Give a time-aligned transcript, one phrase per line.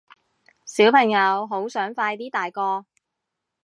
[0.65, 2.87] 小朋友好想快啲大個